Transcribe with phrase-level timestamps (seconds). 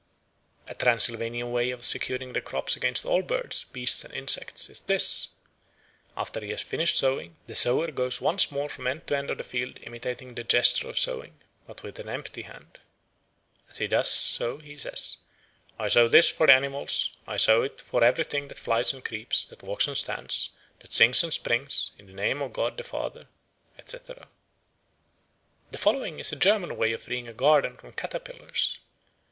[0.67, 5.27] A Transylvanian way of securing the crops against all birds, beasts, and insects, is this:
[6.17, 9.37] after he has finished sowing, the sower goes once more from end to end of
[9.37, 12.79] the field imitating the gesture of sowing, but with an empty hand.
[13.69, 15.17] As he does so he says,
[15.77, 19.05] "I sow this for the animals; I sow it for every thing that flies and
[19.05, 20.49] creeps, that walks and stands,
[20.79, 23.27] that sings and springs, in the name of God the Father,
[23.77, 24.27] etc."
[25.69, 28.79] The following is a German way of freeing a garden from caterpillars.